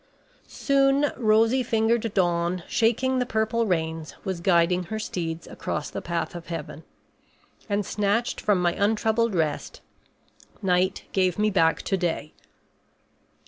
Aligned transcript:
Soon 0.47 1.11
rosy 1.15 1.61
fingered 1.61 2.11
Dawn, 2.15 2.63
shaking 2.67 3.19
the 3.19 3.25
purple 3.27 3.67
reins, 3.67 4.15
was 4.23 4.41
guiding 4.41 4.85
her 4.85 4.97
steeds 4.97 5.45
across 5.45 5.91
the 5.91 6.01
path 6.01 6.33
of 6.33 6.47
heaven; 6.47 6.83
and, 7.69 7.85
snatched 7.85 8.41
from 8.41 8.59
my 8.59 8.73
untroubled 8.73 9.35
rest, 9.35 9.81
night 10.59 11.03
gave 11.11 11.37
me 11.37 11.51
back 11.51 11.83
to 11.83 11.97
day. 11.97 12.33